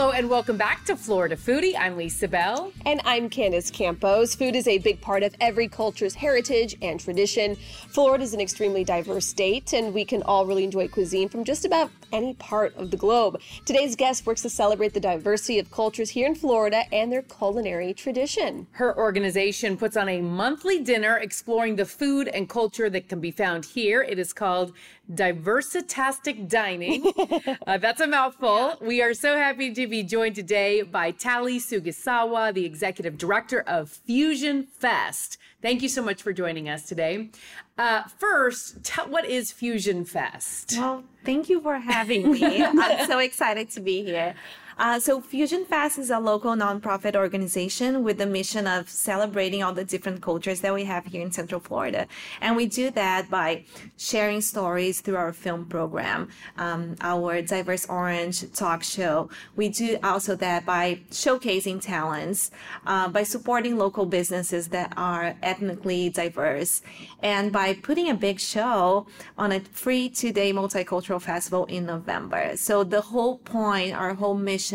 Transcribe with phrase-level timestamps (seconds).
[0.00, 1.74] Hello and welcome back to Florida Foodie.
[1.78, 2.72] I'm Lisa Bell.
[2.86, 4.34] And I'm Candace Campos.
[4.34, 7.54] Food is a big part of every culture's heritage and tradition.
[7.90, 11.66] Florida is an extremely diverse state, and we can all really enjoy cuisine from just
[11.66, 13.40] about any part of the globe.
[13.64, 17.94] Today's guest works to celebrate the diversity of cultures here in Florida and their culinary
[17.94, 18.66] tradition.
[18.72, 23.30] Her organization puts on a monthly dinner exploring the food and culture that can be
[23.30, 24.02] found here.
[24.02, 24.72] It is called
[25.12, 27.12] Diversitastic Dining.
[27.66, 28.76] uh, that's a mouthful.
[28.80, 33.90] We are so happy to be joined today by Tali Sugisawa, the executive director of
[33.90, 35.38] Fusion Fest.
[35.62, 37.30] Thank you so much for joining us today.
[37.76, 40.74] Uh, first, tell, what is Fusion Fest?
[40.78, 42.64] Well, thank you for having me.
[42.64, 44.34] I'm so excited to be here.
[44.80, 49.74] Uh, so Fusion Fest is a local nonprofit organization with the mission of celebrating all
[49.74, 52.06] the different cultures that we have here in Central Florida.
[52.40, 53.64] And we do that by
[53.98, 59.28] sharing stories through our film program, um, our Diverse Orange talk show.
[59.54, 62.50] We do also that by showcasing talents,
[62.86, 66.80] uh, by supporting local businesses that are ethnically diverse,
[67.22, 69.06] and by putting a big show
[69.36, 72.56] on a free two-day multicultural festival in November.
[72.56, 74.69] So the whole point, our whole mission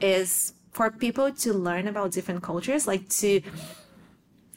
[0.00, 3.40] is for people to learn about different cultures, like to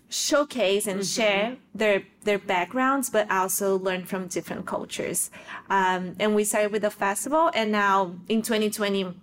[0.09, 1.21] showcase and mm-hmm.
[1.21, 5.29] share their their backgrounds, but also learn from different cultures.
[5.69, 9.13] Um, and we started with a festival, and now in 2020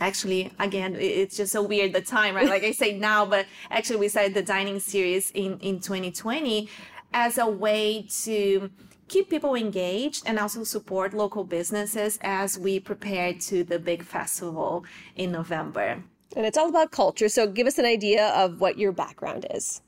[0.00, 3.96] actually again it's just so weird the time right like i say now but actually
[3.96, 6.68] we started the dining series in in 2020
[7.12, 8.70] as a way to
[9.08, 14.84] keep people engaged and also support local businesses as we prepare to the big festival
[15.16, 16.02] in November.
[16.34, 17.28] And it's all about culture.
[17.28, 19.82] So give us an idea of what your background is.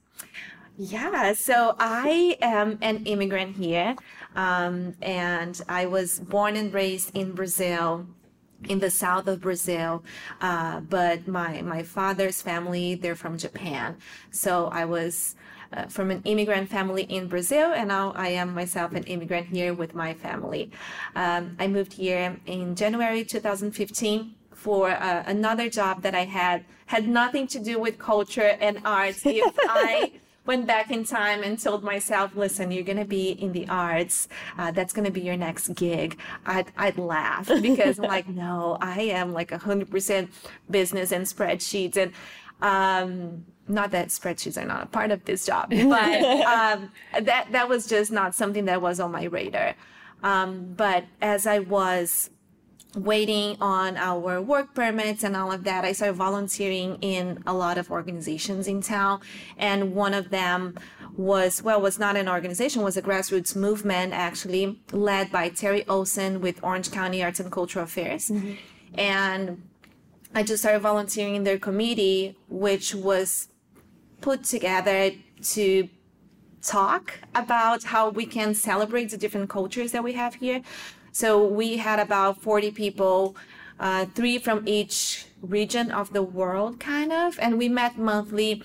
[0.77, 3.95] Yeah, so I am an immigrant here,
[4.35, 8.09] um, and I was born and raised in Brazil
[8.69, 10.05] in the south of Brazil.
[10.41, 13.97] Uh, but my, my father's family, they're from Japan.
[14.31, 15.37] So I was
[15.73, 19.75] uh, from an immigrant family in Brazil, and now I am myself an immigrant here
[19.75, 20.71] with my family.
[21.17, 27.09] Um, I moved here in January 2015 for uh, another job that I had had
[27.09, 29.23] nothing to do with culture and arts.
[29.25, 30.13] If I
[30.47, 34.29] went back in time and told myself, listen, you're going to be in the arts.
[34.59, 36.19] Uh, that's going to be your next gig.
[36.47, 40.31] I'd, I'd laugh because I'm like, no, I am like a hundred percent
[40.71, 41.97] business and spreadsheets.
[41.97, 42.13] And,
[42.61, 46.91] um, not that spreadsheets are not a part of this job, but um,
[47.23, 49.75] that that was just not something that was on my radar.
[50.23, 52.31] Um, but as I was
[52.97, 57.79] waiting on our work permits and all of that, I started volunteering in a lot
[57.79, 59.21] of organizations in town,
[59.57, 60.79] and one of them
[61.17, 66.41] was well was not an organization was a grassroots movement actually led by Terry Olson
[66.41, 68.55] with Orange County Arts and Cultural Affairs, mm-hmm.
[68.99, 69.63] and
[70.35, 73.49] I just started volunteering in their committee, which was
[74.21, 75.13] put together
[75.43, 75.89] to
[76.63, 80.63] talk about how we can celebrate the different cultures that we have here.
[81.15, 83.37] So we had about 40 people,
[83.79, 88.65] uh, three from each region of the world, kind of, and we met monthly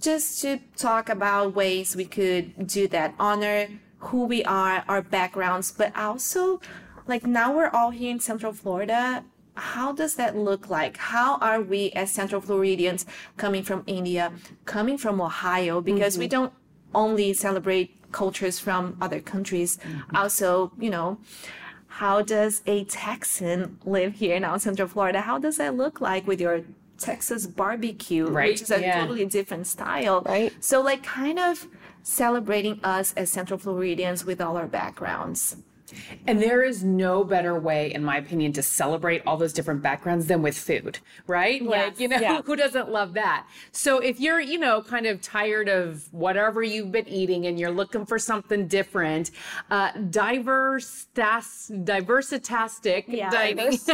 [0.00, 3.66] just to talk about ways we could do that, honor
[3.98, 6.60] who we are, our backgrounds, but also
[7.08, 9.24] like now we're all here in Central Florida
[9.56, 10.96] how does that look like?
[10.96, 13.04] How are we as Central Floridians
[13.36, 14.32] coming from India,
[14.64, 15.82] coming from Ohio?
[15.82, 16.20] Because mm-hmm.
[16.20, 16.52] we don't
[16.94, 19.76] only celebrate cultures from other countries.
[19.76, 20.16] Mm-hmm.
[20.16, 21.18] Also, you know,
[21.90, 25.20] how does a Texan live here now in Central Florida?
[25.20, 26.62] How does that look like with your
[26.98, 28.52] Texas barbecue, right.
[28.52, 29.00] which is a yeah.
[29.00, 30.22] totally different style?
[30.22, 30.52] Right.
[30.60, 31.66] So, like, kind of
[32.04, 35.56] celebrating us as Central Floridians with all our backgrounds.
[36.26, 40.26] And there is no better way, in my opinion, to celebrate all those different backgrounds
[40.26, 41.60] than with food, right?
[41.62, 41.70] Yes.
[41.70, 43.46] Like, you know, who doesn't love that?
[43.72, 47.70] So if you're, you know, kind of tired of whatever you've been eating and you're
[47.70, 49.30] looking for something different,
[49.70, 53.78] uh, diverse, diversitastic yeah, dining.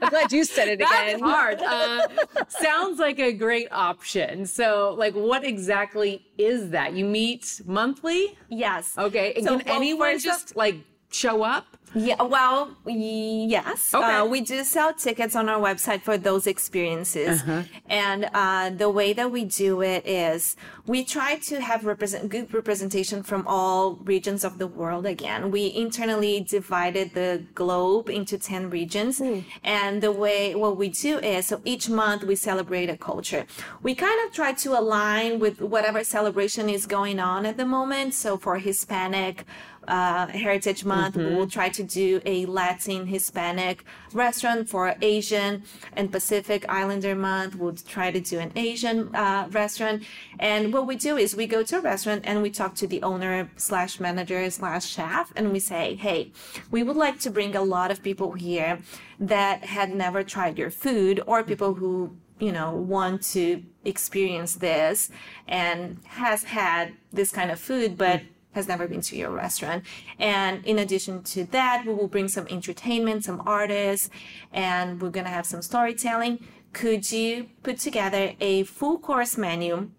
[0.00, 1.20] I'm glad you said it again.
[1.20, 1.60] That's hard.
[1.60, 2.06] Uh,
[2.48, 4.46] sounds like a great option.
[4.46, 6.94] So, like, what exactly is that?
[6.94, 8.36] You meet monthly?
[8.48, 8.94] Yes.
[8.98, 9.34] Okay.
[9.34, 10.76] And so, can well, anyone just like
[11.10, 11.76] show up?
[11.96, 13.94] Yeah, well, yes.
[13.94, 14.04] Okay.
[14.04, 17.40] Uh, we do sell tickets on our website for those experiences.
[17.40, 17.62] Uh-huh.
[17.88, 20.56] And uh, the way that we do it is
[20.86, 25.50] we try to have represent good representation from all regions of the world again.
[25.50, 29.18] We internally divided the globe into 10 regions.
[29.18, 29.44] Mm.
[29.64, 33.46] And the way what we do is so each month we celebrate a culture.
[33.82, 38.12] We kind of try to align with whatever celebration is going on at the moment.
[38.12, 39.46] So for Hispanic,
[39.88, 41.36] uh, Heritage Month, mm-hmm.
[41.36, 45.62] we'll try to do a Latin Hispanic restaurant for Asian
[45.92, 47.54] and Pacific Islander month.
[47.56, 50.02] We'll try to do an Asian uh, restaurant.
[50.38, 53.02] And what we do is we go to a restaurant and we talk to the
[53.02, 56.32] owner slash manager slash chef and we say, hey,
[56.70, 58.78] we would like to bring a lot of people here
[59.18, 65.10] that had never tried your food or people who you know want to experience this
[65.48, 68.20] and has had this kind of food but
[68.56, 69.84] has never been to your restaurant.
[70.18, 74.10] And in addition to that we will bring some entertainment some artists
[74.52, 76.44] and we're going to have some storytelling.
[76.72, 79.90] Could you put together a full course menu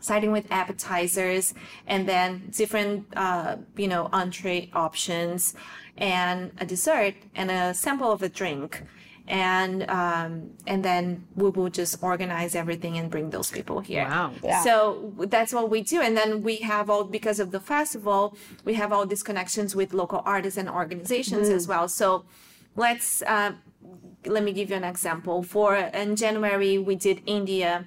[0.00, 1.54] starting with appetizers
[1.86, 5.54] and then different uh, you know entree options
[5.96, 8.82] and a dessert and a sample of a drink
[9.30, 14.04] and um, and then we will just organize everything and bring those people here.
[14.04, 14.32] Wow.
[14.42, 14.62] Yeah.
[14.62, 18.74] So that's what we do, and then we have all because of the festival, we
[18.74, 21.86] have all these connections with local artists and organizations as well.
[21.86, 22.24] So
[22.74, 23.52] let's uh,
[24.26, 25.44] let me give you an example.
[25.44, 27.86] For in January, we did India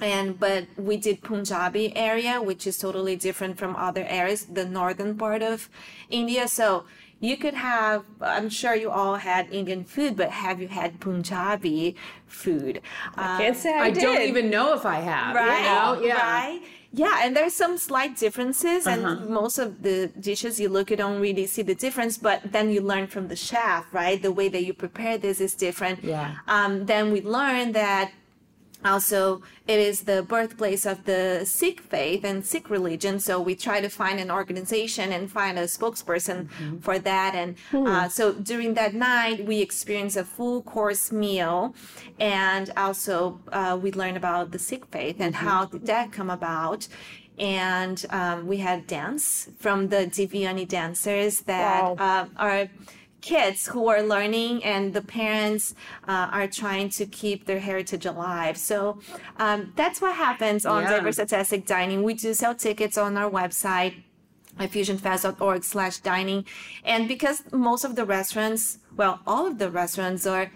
[0.00, 5.16] and but we did punjabi area which is totally different from other areas the northern
[5.16, 5.68] part of
[6.10, 6.84] india so
[7.20, 11.94] you could have i'm sure you all had indian food but have you had punjabi
[12.26, 12.80] food
[13.16, 15.34] i Can't say I, I don't even know if I have.
[15.34, 16.06] right You know?
[16.08, 16.22] Yeah.
[16.38, 16.60] right
[16.92, 18.94] yeah and there's some slight differences Uh-huh.
[18.94, 19.96] and most of the
[20.28, 23.36] dishes you look you don't really see the difference but then you learn from the
[23.48, 26.34] chef right the way that you prepare this is different Yeah.
[26.56, 28.06] um, then we learn that
[28.84, 33.80] also it is the birthplace of the sikh faith and sikh religion so we try
[33.80, 36.48] to find an organization and find a spokesperson
[36.82, 37.34] for that.
[37.34, 41.74] And uh, so during that night we experience a full course meal
[42.18, 46.86] and also uh, we learn about the sikh faith and how did that come about.
[47.38, 51.96] And um, we had dance from the Divyani dancers that Wow.
[51.98, 52.68] uh, are
[53.32, 55.74] kids who are learning and the parents
[56.06, 58.56] uh, are trying to keep their heritage alive.
[58.70, 58.78] So
[59.38, 60.90] um, that's what happens on Yeah.
[61.00, 61.18] diverse
[61.74, 61.98] dining.
[62.08, 63.94] We do sell tickets on our website
[64.58, 66.44] at fusionfest.org slash dining.
[66.84, 68.62] And because most of the restaurants
[69.00, 70.46] well all of the restaurants are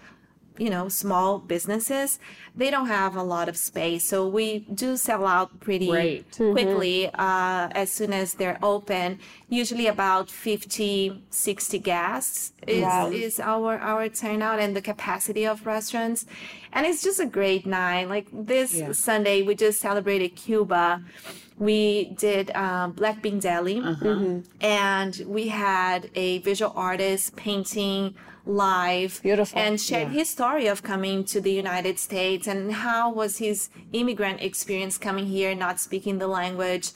[0.59, 2.19] you know small businesses
[2.55, 4.03] they don't have a lot of space.
[4.03, 4.47] So we
[4.83, 6.25] do sell out pretty Right.
[6.35, 9.19] quickly uh, as soon as they're open.
[9.47, 13.09] Usually about 50 60 guests is, Wow.
[13.11, 16.25] is our our turnout and the capacity of restaurants.
[16.73, 18.09] And it's just a great night.
[18.09, 18.91] Like this Yeah.
[18.91, 21.01] sunday we just celebrated cuba.
[21.57, 23.77] We did um, black bean deli.
[24.61, 28.15] And we had a visual artist painting
[28.45, 29.59] live Beautiful.
[29.59, 30.19] and shared Yeah.
[30.19, 35.25] his story of coming to the united states and how was his immigrant experience coming
[35.27, 36.91] here not speaking the language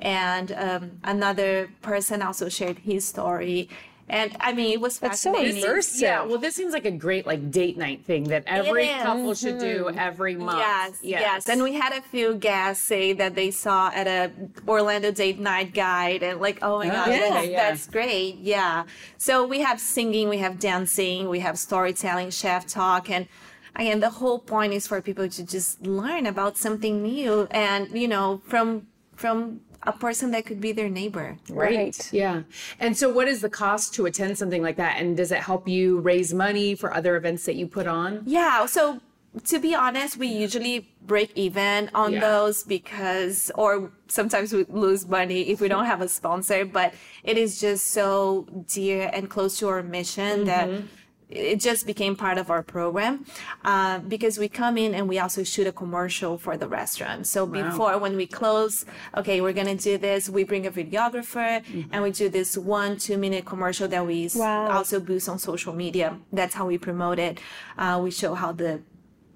[0.00, 3.68] and um, another person also shared his story
[4.08, 6.00] and i mean it was That's so fascinating immersive.
[6.00, 9.02] Yeah, well, this seems like a great like date night thing that every is.
[9.02, 9.98] couple should do mm-hmm.
[9.98, 10.58] every month.
[10.58, 14.30] Yes, yes, And we had a few guests say that they saw at a
[14.68, 17.70] Orlando date night guide and like, oh my ah, Oh, god, yeah, that's, yeah.
[17.70, 18.36] that's great.
[18.38, 18.84] Yeah.
[19.18, 23.28] So we have singing, we have dancing, we have storytelling, chef talk, and
[23.74, 28.08] again, the whole point is for people to just learn about something new and you
[28.08, 31.38] know from from a person that could be their neighbor.
[31.48, 31.76] Right.
[31.76, 32.12] Right.
[32.12, 32.42] Yeah.
[32.80, 35.00] And so, what is the cost to attend something like that?
[35.00, 38.22] And does it help you raise money for other events that you put on?
[38.26, 38.66] Yeah.
[38.66, 39.00] So
[39.44, 42.20] to be honest, we usually break even on Yeah.
[42.20, 46.64] those because, or sometimes we lose money if we don't have a sponsor.
[46.64, 50.86] But it is just so dear and close to our mission that mm-hmm.
[51.28, 53.24] It just became part of our program
[53.64, 57.26] uh, because we come in and we also shoot a commercial for the restaurant.
[57.26, 58.84] So before when we close,
[59.16, 60.28] okay, we're gonna do this.
[60.28, 64.70] We bring a videographer and we do this one two minute commercial that we Wow.
[64.70, 66.18] also boost on social media.
[66.32, 67.40] That's how we promote it.
[67.76, 68.82] Uh, we show how the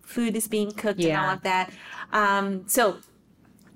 [0.02, 1.70] food is being cooked and all of that.
[2.12, 2.98] Um, so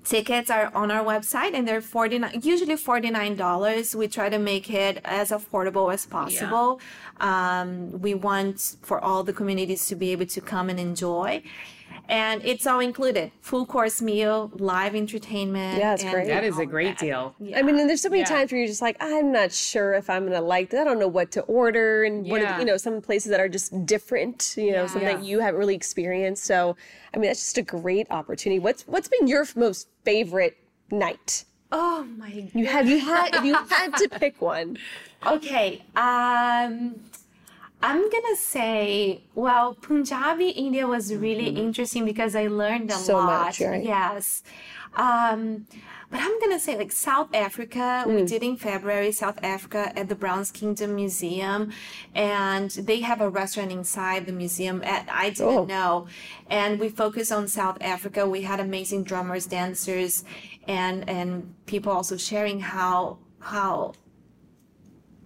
[0.05, 5.01] tickets are on our website and they're 49 usually $49 we try to make it
[5.03, 6.79] as affordable as possible.
[7.19, 11.41] Um, we want for all the communities to be able to come and enjoy
[12.09, 16.27] and it's all included full course meal live entertainment Yeah, it's great.
[16.27, 17.05] That is a great that.
[17.05, 17.35] deal.
[17.55, 18.25] I mean, and there's so many Yeah.
[18.35, 20.81] times where you're just like, I'm not sure if I'm gonna like that.
[20.81, 23.39] I don't know what to order, and what are the, you know, some places that
[23.39, 24.53] are just different.
[24.57, 26.43] You know, something that you haven't really experienced.
[26.45, 26.75] So,
[27.13, 28.59] I mean, that's just a great opportunity.
[28.59, 30.57] What's what's been your most favorite
[30.91, 31.45] night?
[31.71, 34.77] oh my You have you had if you had to pick one.
[35.25, 35.83] Okay.
[35.95, 36.95] Um,
[37.81, 43.03] I'm gonna say, well, Punjabi, India was really interesting because I learned a Mm-hmm.
[43.03, 43.45] So lot.
[43.45, 43.83] much, right?
[43.83, 44.43] Yes.
[44.95, 45.67] Um,
[46.09, 48.05] but I'm gonna say like South Africa.
[48.07, 48.15] Mm.
[48.15, 51.71] We did in February, South Africa at the Browns Kingdom Museum,
[52.13, 54.81] and they have a restaurant inside the museum.
[54.83, 55.65] And I didn't Oh.
[55.65, 56.07] know,
[56.49, 58.27] and we focused on South Africa.
[58.27, 60.23] We had amazing drummers, dancers,
[60.67, 63.93] and and people also sharing how how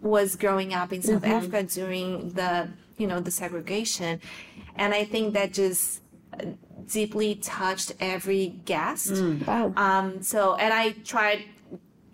[0.01, 4.19] was growing up in South Africa during the you know the segregation,
[4.75, 6.01] and I think that just
[6.33, 6.45] uh,
[6.91, 9.11] deeply touched every guest.
[9.47, 9.73] Wow.
[9.75, 11.45] Um, so and I tried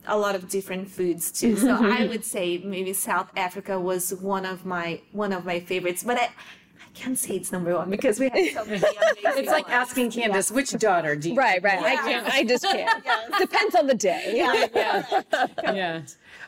[0.07, 1.55] a lot of different foods too.
[1.57, 6.03] So I would say maybe South Africa was one of my one of my favorites,
[6.03, 6.29] but I.
[6.77, 8.81] I can't say it's number one because we have so many
[9.41, 9.89] It's like ones.
[9.89, 11.79] asking Candace, which daughter do you Right, right.
[11.83, 12.25] I can't.
[12.27, 13.03] I just can't.
[13.39, 14.31] Depends on the day.
[14.35, 14.67] yeah.
[14.73, 15.43] yeah.
[15.63, 16.03] Well,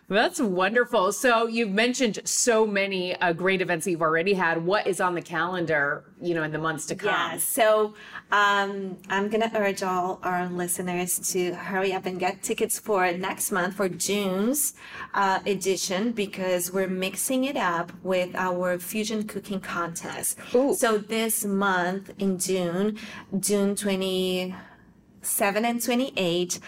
[0.10, 1.12] that's wonderful.
[1.12, 4.66] So you've mentioned so many uh, great events that you've already had.
[4.66, 7.10] What is on the calendar, you know, in the months to come?
[7.10, 7.94] Yeah, so
[8.32, 13.52] um, I'm gonna urge all our listeners to hurry up and get tickets for next
[13.52, 14.76] month for June's
[15.14, 20.38] uh, edition because we're mixing it up with our fusion cooking contest.
[20.56, 20.74] Ooh.
[20.74, 22.98] So this month in June,
[23.40, 24.56] June 20.
[25.28, 26.60] 7 and 28,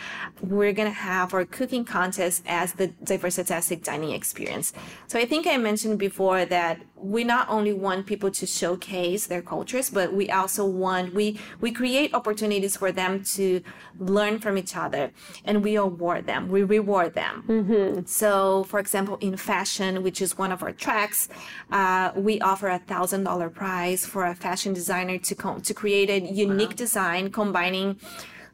[0.41, 4.73] we're going to have our cooking contest as the Diversitastic Dining Experience.
[5.07, 9.41] So I think I mentioned before that we not only want people to showcase their
[9.41, 13.61] cultures, but we also want, we, we create opportunities for them to
[13.99, 15.11] learn from each other
[15.45, 17.43] and we award them, we reward them.
[18.05, 21.29] So, for example, in fashion, which is one of our tracks,
[21.71, 26.09] uh, we offer a thousand dollar prize for a fashion designer to com- to create
[26.09, 27.97] a unique design combining.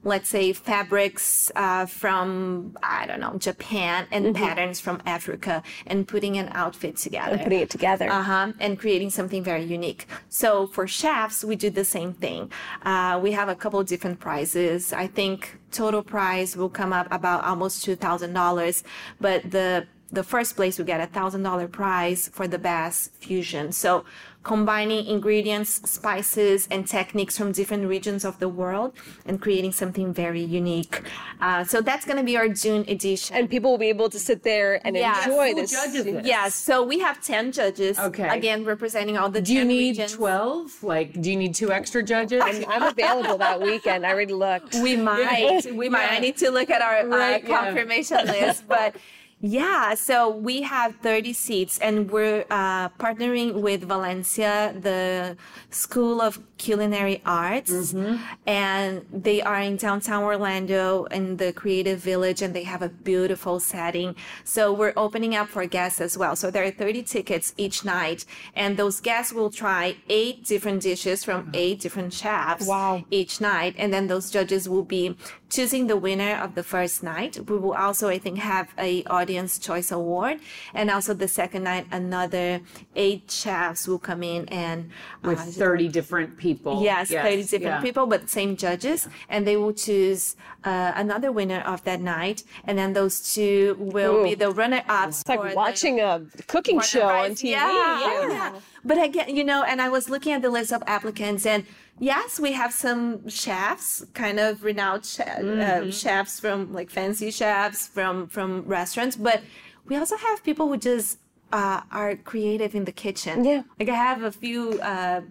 [0.06, 6.38] Let's say fabrics uh, from I don't know Japan and patterns from Africa, and putting
[6.38, 8.08] an outfit together and Putting it together.
[8.10, 10.06] uh-huh, and creating something very unique.
[10.30, 12.52] So for chefs, we do the same thing.
[12.84, 14.94] Uh, we have a couple of different prizes.
[14.94, 18.84] I think total prize will come up about almost two thousand dollars,
[19.20, 23.72] but the the first place will get a thousand dollar prize for the best fusion.
[23.72, 24.06] So
[24.46, 28.94] combining ingredients, spices, and techniques from different regions of the world
[29.26, 31.02] and creating something very unique.
[31.42, 33.36] Uh, so that's going to be our June edition.
[33.36, 35.26] and people will be able to sit there and Yes.
[35.26, 35.72] enjoy Who this.
[35.72, 36.26] judges it?
[36.26, 37.98] Yes, so we have 10 judges.
[37.98, 38.30] Okay.
[38.30, 40.14] Again, representing all the Do you need regions.
[40.14, 40.84] 12?
[40.84, 42.44] Like, do you need two extra judges?
[42.46, 44.06] I'm available that weekend.
[44.06, 44.76] I already looked.
[44.76, 45.66] We might.
[45.82, 46.12] We might.
[46.12, 47.64] I need to look at our Right, uh, yeah.
[47.66, 48.68] confirmation list.
[48.68, 48.96] But
[49.42, 55.38] yeah, so we have 30 seats and we're uh, partnering with Valencia, the
[55.70, 57.72] School of Culinary Arts.
[57.94, 58.16] Mm-hmm.
[58.48, 63.60] And they are in downtown Orlando in the Creative Village and they have a beautiful
[63.60, 64.16] setting.
[64.46, 66.36] So we're opening up for guests as well.
[66.36, 68.26] So there are 30 tickets each night.
[68.56, 73.04] And those guests will try eight different dishes from eight different chefs Wow.
[73.12, 75.16] each night and then those judges will be
[75.50, 79.25] choosing the winner of the first night we will also i think have a audience
[79.60, 80.40] choice award
[80.74, 82.62] and also the second night another
[82.96, 84.90] eight chefs will come in and
[85.24, 86.84] With uh, 30 different people.
[86.84, 87.82] Yes, 30 different yeah.
[87.82, 89.08] people, but same judges.
[89.30, 92.44] And they will choose uh, another winner of that night.
[92.66, 95.22] And then those two will be the runner ups.
[95.22, 97.52] It's like watching a cooking show on TV.
[97.52, 98.60] Yeah, yeah.
[98.84, 101.66] But again, you know, and I was looking at the list of applicants, and
[102.00, 105.88] yes, we have some chefs, kind of renowned che- Mm-hmm.
[105.88, 109.42] uh, chefs from like fancy chefs from from restaurants, but
[109.88, 111.20] we also have people who just
[111.54, 113.44] uh, are creative in the kitchen.
[113.46, 113.64] Yeah.
[113.80, 114.80] Like I have a few.
[114.82, 115.22] Uh,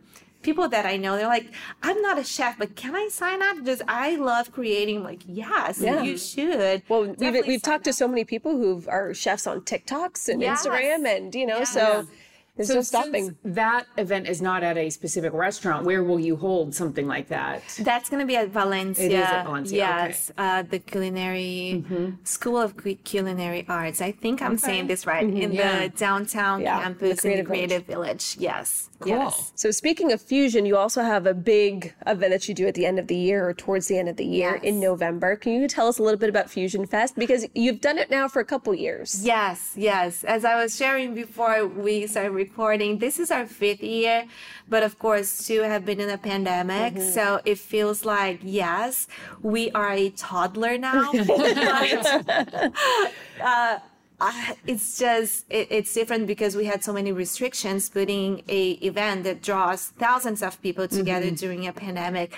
[0.42, 1.48] People that I know, they're like,
[1.82, 3.64] I'm not a chef, but can I sign up?
[3.64, 5.02] Just I love creating.
[5.02, 6.02] Like, yes, Yeah.
[6.02, 6.82] you should.
[6.86, 10.42] Well, we've, we've sign talked to so many people who are chefs on TikToks and
[10.42, 10.66] Yes.
[10.66, 11.64] Instagram, and you know, Yeah.
[11.64, 12.06] so
[12.56, 13.36] there's So no since stopping.
[13.44, 17.62] that event is not at a specific restaurant, where will you hold something like that?
[17.80, 19.04] That's going to be at Valencia.
[19.06, 19.92] It is at Valencia, okay.
[19.92, 20.06] Mm-hmm.
[20.06, 21.84] Yes, uh, the culinary
[22.24, 24.00] School of Cu- Culinary Arts.
[24.00, 25.82] I think I'm saying this right in Yeah.
[25.82, 28.36] the downtown Yeah, the campus in the Creative Creative Village.
[28.38, 29.12] Yes, Cool.
[29.12, 29.52] yes.
[29.54, 32.86] So speaking of fusion, you also have a big event that you do at the
[32.86, 35.36] end of the year or towards the end of the year in November.
[35.36, 38.28] Can you tell us a little bit about Fusion Fest because you've done it now
[38.28, 39.24] for a couple years?
[39.24, 40.24] Yes, yes.
[40.24, 44.24] As I was sharing before we started recording, this is our fifth year,
[44.68, 46.94] but of course, two have been in a pandemic.
[46.94, 47.10] Mm-hmm.
[47.10, 49.06] So it feels like, yes,
[49.42, 51.12] we are a toddler now.
[51.26, 52.72] but,
[53.40, 53.78] uh,
[54.20, 59.24] uh, it's just it, it's different because we had so many restrictions putting a event
[59.24, 62.34] that draws thousands of people together during a pandemic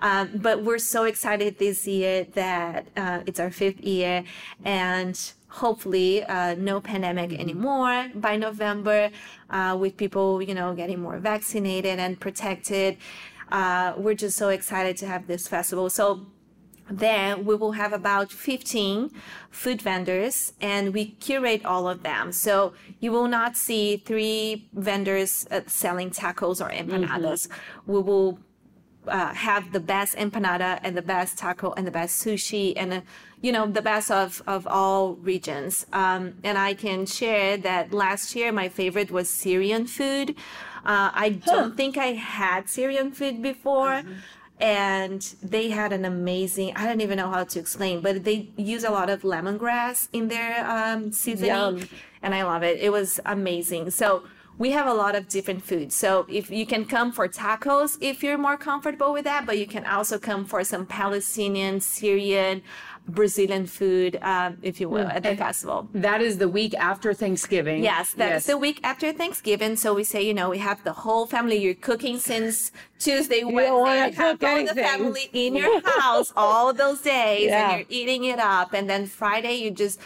[0.00, 4.24] um, but we're so excited this year that uh, it's our fifth year
[4.64, 9.10] and hopefully uh, no pandemic anymore by November,
[9.50, 12.96] uh, with people you know getting more vaccinated and protected.
[13.50, 15.90] Uh, we're just so excited to have this festival.
[15.90, 16.26] So
[16.90, 19.10] there we will have about 15
[19.50, 22.32] food vendors and we curate all of them.
[22.32, 27.48] So you will not see three vendors uh, selling tacos or empanadas.
[27.86, 28.38] We will
[29.06, 33.00] uh, have the best empanada and the best taco and the best sushi and uh,
[33.40, 35.86] you know the best of of all regions.
[35.92, 40.36] Um, and i can share that last year my favorite was syrian food.
[40.84, 44.02] Uh, i don't think i had syrian food before
[44.60, 48.84] and they had an amazing i don't even know how to explain but they use
[48.84, 51.88] a lot of lemongrass in their um, seasoning Yum.
[52.22, 52.78] and i love it.
[52.80, 53.90] It was amazing.
[53.90, 54.24] So
[54.58, 55.94] we have a lot of different foods.
[55.94, 59.66] So if you can come for tacos if you're more comfortable with that but you
[59.66, 62.62] can also come for some palestinian syrian
[63.10, 67.82] brazilian food um, if you will at the festival That is the week after Thanksgiving.
[67.82, 69.76] Yes, that's the week after Thanksgiving.
[69.76, 71.56] So we say, you know, we have the whole family.
[71.64, 74.10] You're cooking since Tuesday, Wednesday.
[74.10, 77.58] You have all the family in your house all those days, Yeah.
[77.60, 78.72] and you're eating it up.
[78.72, 79.98] And then Friday, you just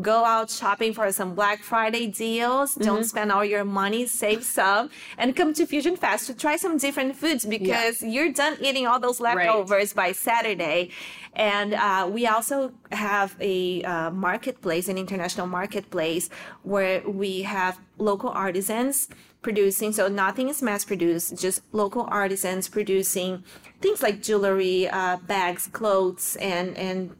[0.00, 2.74] go out shopping for some Black Friday deals.
[2.74, 2.84] Mm-hmm.
[2.84, 6.78] Don't spend all your money, save some, and come to Fusion Fest to try some
[6.78, 10.90] different foods because you're done eating all those leftovers by Saturday.
[11.34, 16.28] And uh, we also have a uh, marketplace, an international marketplace,
[16.62, 19.08] where we have local artisans
[19.42, 19.92] producing.
[19.92, 23.44] So nothing is mass produced, just local artisans producing
[23.80, 27.16] things like jewelry, uh, bags, clothes, and and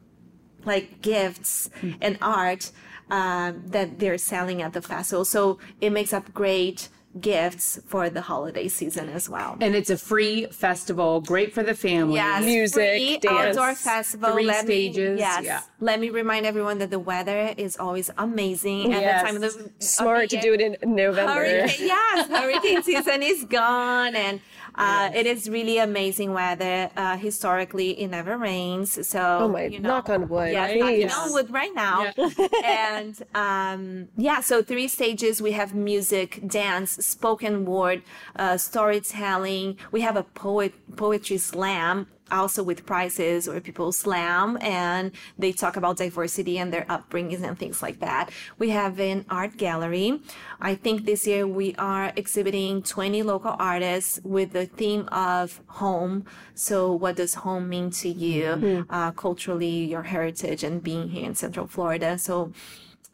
[0.64, 2.70] like gifts and art
[3.10, 5.24] uh, that they're selling at the festival.
[5.24, 6.88] So it makes up great
[7.20, 9.56] gifts for the holiday season as well.
[9.60, 12.14] And it's a free festival, great for the family.
[12.14, 14.30] Yes, Music, free dance, outdoor festival.
[14.32, 15.44] three Let me- stages, yes.
[15.44, 15.60] yeah.
[15.80, 19.22] Let me remind everyone that the weather is always amazing at Yes.
[19.22, 21.32] the time of the Smart to do it in November.
[21.32, 24.40] Hurricane, yes, hurricane season is gone, and
[24.74, 26.90] uh, it is really amazing weather.
[26.96, 30.52] Uh, historically, it never rains, so Oh my- you know, knock on wood.
[30.52, 31.06] Yes, Right.
[31.06, 32.12] knock on wood right now.
[32.64, 35.40] and um, yeah, so three stages.
[35.42, 38.02] We have music, dance, spoken word,
[38.36, 39.76] uh, storytelling.
[39.92, 42.06] We have a poet poetry slam.
[42.30, 47.58] Also with prizes where people slam and they talk about diversity and their upbringings and
[47.58, 48.30] things like that.
[48.58, 50.20] We have an art gallery.
[50.60, 56.24] I think this year we are exhibiting 20 local artists with the theme of home.
[56.54, 61.34] So what does home mean to you uh, culturally, your heritage and being here in
[61.34, 62.18] Central Florida?
[62.18, 62.52] So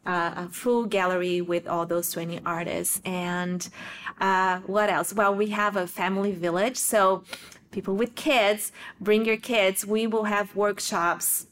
[0.07, 3.01] uh, a full gallery with all those 20 artists.
[3.05, 3.67] And
[4.19, 5.13] uh, what else?
[5.13, 6.77] Well, we have a family village.
[6.77, 7.23] So
[7.71, 9.85] people with kids, bring your kids.
[9.85, 11.47] We will have workshops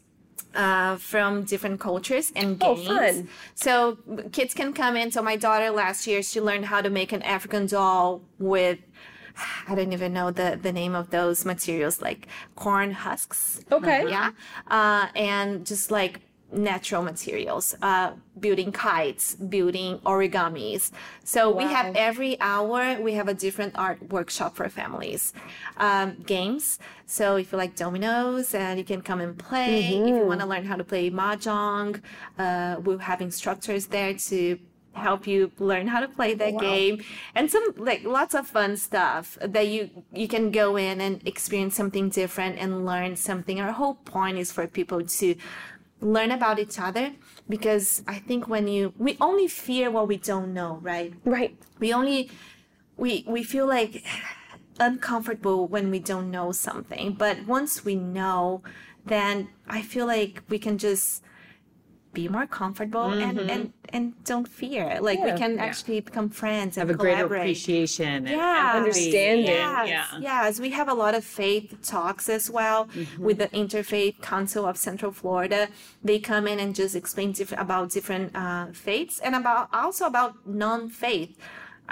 [0.55, 2.87] uh, from different cultures and Oh, games.
[2.87, 3.29] fun.
[3.55, 3.97] So
[4.31, 5.11] kids can come in.
[5.11, 8.79] So my daughter last year, she learned how to make an African doll with
[9.67, 13.59] I don't even know the, the name of those materials, like corn husks.
[13.69, 14.07] Okay.
[14.09, 14.31] Yeah.
[14.67, 16.21] Uh, and just like
[16.55, 20.91] natural materials, uh, building kites, building origamis.
[21.23, 25.33] So we have every hour, we have a different art workshop for families.
[25.77, 26.79] Um, games.
[27.05, 29.85] So if you like dominoes, and you can come and play.
[29.85, 32.01] If you want to learn how to play mahjong,
[32.39, 34.59] uh, we'll have instructors there to
[34.95, 37.03] help you learn how to play that game
[37.35, 41.75] and some like lots of fun stuff that you you can go in and experience
[41.75, 45.35] something different and learn something our whole point is for people to
[46.01, 47.13] learn about each other
[47.49, 51.57] because i think when you we only fear what we don't know right Right.
[51.79, 52.29] we only
[52.97, 54.03] we we feel like
[54.79, 58.61] uncomfortable when we don't know something but once we know
[59.05, 61.23] then i feel like we can just
[62.21, 63.63] be more comfortable and and
[63.95, 65.37] and don't fear like we Yeah.
[65.43, 68.73] can actually become friends and Have a greater appreciation and yeah.
[68.75, 68.79] empathy.
[68.79, 69.45] Understanding.
[69.45, 70.19] Yes, Yeah.
[70.29, 70.51] yes.
[70.65, 73.23] We have a lot of faith talks as well Mm-hmm.
[73.27, 75.61] with the Interfaith Council of Central Florida.
[76.09, 80.31] They come in and just explain different about different uh, faiths and about also about
[80.65, 81.33] non-faith.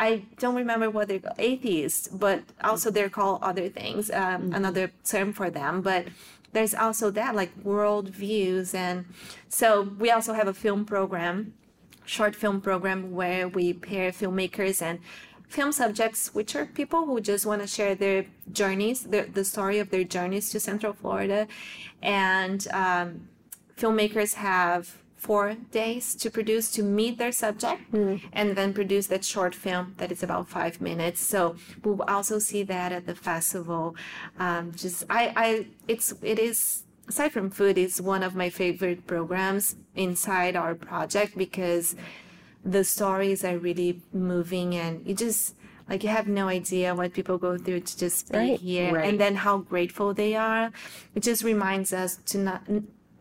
[0.08, 0.10] I
[0.42, 4.60] don't remember what they're called, atheists, but also they're called other things, um, Mm-hmm.
[4.60, 5.74] another term for them.
[5.90, 6.04] But
[6.54, 9.06] there's also that like world views, and
[9.50, 11.54] so we also have a film program
[12.06, 15.00] short film program where we pair filmmakers and
[15.48, 19.80] film subjects, which are people who just want to share their journeys, the, the story
[19.80, 21.48] of their journeys to Central Florida.
[22.02, 23.30] And um,
[23.78, 25.46] filmmakers have four
[25.82, 27.82] days to produce to meet their subject
[28.40, 31.42] and then produce that short film that is about five minutes so
[31.84, 33.84] we'll also see that at the festival
[34.46, 35.48] um, just i i
[35.94, 36.58] it's it is
[37.12, 41.86] aside from food, is one of my favorite programs inside our project because
[42.76, 43.92] the stories are really
[44.32, 45.42] moving and you just
[45.90, 48.60] like you have no idea what people go through to just be Right.
[48.70, 49.06] here Right.
[49.10, 50.66] and then how grateful they are.
[51.16, 52.62] It just reminds us to not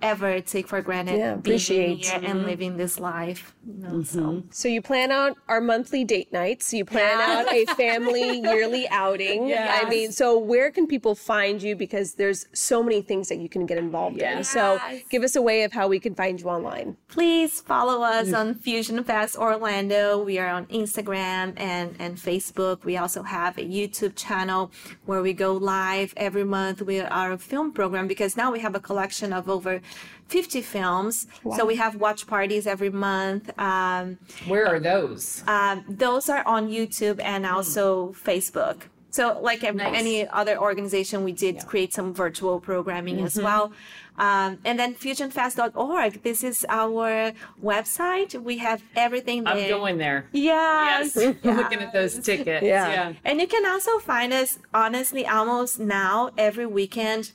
[0.03, 2.05] ever take for granted Yeah, being appreciate.
[2.05, 2.47] here and mm-hmm.
[2.47, 3.55] living this life.
[3.67, 4.49] you know, So mm-hmm.
[4.51, 6.73] So you plan out our monthly date nights.
[6.75, 9.53] You plan out a family yearly outing.
[9.55, 11.77] I mean, so where can people find you?
[11.77, 14.45] Because there's so many things that you can get involved in.
[14.45, 16.97] So give us a way of how we can find you online.
[17.09, 18.39] please follow us mm.
[18.39, 20.23] on Fusion Fest Orlando.
[20.23, 22.85] We are on Instagram and, and Facebook.
[22.85, 24.71] We also have a YouTube channel
[25.07, 28.81] where we go live every month with our film program because now we have a
[28.81, 29.81] collection of over
[30.29, 31.27] 50 films.
[31.57, 33.51] So we have watch parties every month.
[33.59, 35.43] Um, Where are those?
[35.47, 38.83] um, those are on YouTube and also Facebook.
[39.11, 39.95] So, like Nice.
[39.95, 43.71] any other organization, we did create some virtual programming as well.
[44.17, 46.23] Um, and then fusionfest.org.
[46.23, 48.41] This is our website.
[48.43, 49.53] We have everything there.
[49.55, 50.29] I'm going there.
[50.33, 51.15] Yes.
[51.15, 51.37] Yes.
[51.45, 52.65] Looking at those tickets.
[52.65, 53.13] Yeah.
[53.25, 57.33] And you can also find us, honestly, almost now every weekend.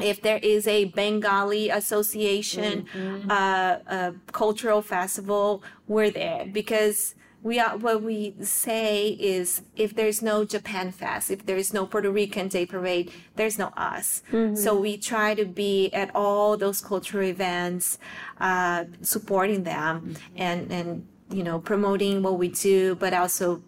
[0.00, 2.86] If there is a Bengali association,
[3.30, 10.22] uh, uh, cultural festival, we're there because we are what we say is if there's
[10.22, 14.22] no Japan Fest, if there is no Puerto Rican Day Parade, there's no us.
[14.56, 17.98] So we try to be at all those cultural events,
[18.40, 23.62] uh, supporting them and and you know promoting what we do, but also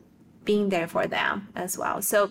[0.44, 2.00] being there for them as well.
[2.00, 2.30] So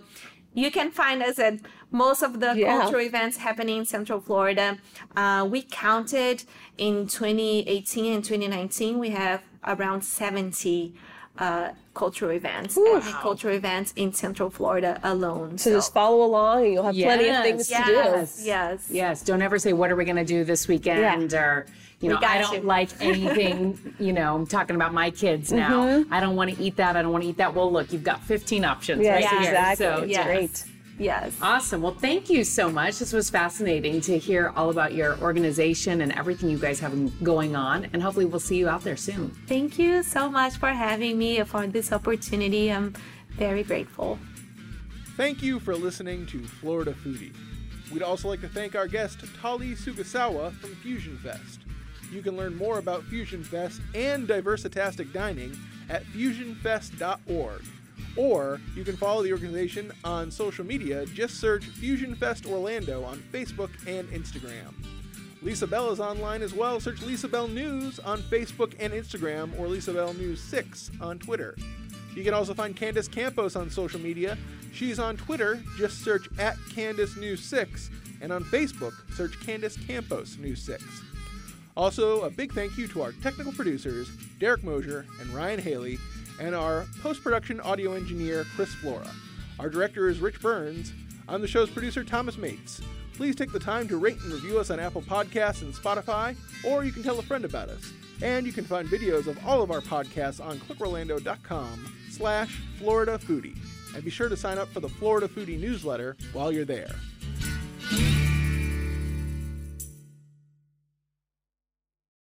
[0.56, 1.60] you can find us at
[1.92, 2.80] most of the Yeah.
[2.80, 4.78] cultural events happening in Central Florida.
[5.16, 6.44] Uh, we counted
[6.78, 10.96] in 2018 and 2019, we have around 70
[11.38, 15.58] uh, cultural events, ethnic cultural events in Central Florida alone.
[15.58, 17.86] So just follow along and you'll have plenty of things Yes.
[17.88, 17.98] to do.
[17.98, 18.88] yes, yes.
[18.90, 19.22] Yes.
[19.24, 21.34] Don't ever say, what are we going to do this weekend?
[21.34, 21.66] Or,
[22.02, 22.62] you know, I don't you.
[22.62, 26.04] like anything, you know, I'm talking about my kids now.
[26.12, 26.96] I don't want to eat that.
[26.98, 27.54] I don't want to eat that.
[27.54, 29.52] Well, look, you've got 15 options Yes, right here.
[29.52, 29.86] exactly.
[29.86, 30.26] So, It's Yes.
[30.26, 30.66] great.
[30.98, 31.36] Yes.
[31.42, 31.82] Awesome.
[31.82, 33.00] Well, thank you so much.
[33.00, 37.56] This was fascinating to hear all about your organization and everything you guys have going
[37.56, 37.88] on.
[37.92, 39.32] And hopefully, we'll see you out there soon.
[39.48, 42.72] Thank you so much for having me for this opportunity.
[42.72, 42.94] I'm
[43.32, 44.18] very grateful.
[45.18, 47.34] Thank you for listening to Florida Foodie.
[47.92, 51.62] We'd also like to thank our guest, Tali Sugasawa from Fusion Fest.
[52.12, 55.58] You can learn more about Fusion Fest and Diversitastic Dining
[55.90, 57.62] at fusionfest.org.
[58.16, 61.06] Or you can follow the organization on social media.
[61.08, 64.74] Just search Fusion Fest Orlando on Facebook and Instagram.
[65.42, 66.80] Lisa Bell is online as well.
[66.80, 71.56] Search Lisa Bell News on Facebook and Instagram or Lisa Bell News 6 on Twitter.
[72.16, 74.38] You can also find Candace Campos on social media.
[74.74, 80.38] She's on Twitter, just search at Candace News 6, and on Facebook, search Candace Campos
[80.38, 80.84] News 6.
[81.78, 86.00] Also, a big thank you to our technical producers, Derek Mosier and Ryan Haley,
[86.40, 89.10] and our post production audio engineer, Chris Flora.
[89.60, 90.94] Our director is Rich Burns.
[91.28, 92.82] I'm the show's producer, Thomas Mates.
[93.14, 96.84] Please take the time to rate and review us on Apple Podcasts and Spotify, or
[96.84, 97.94] you can tell a friend about us.
[98.22, 103.58] And you can find videos of all of our podcasts on clickorlando.com slash Florida Foodie.
[103.94, 106.96] And be sure to sign up for the Florida Foodie newsletter while you're there.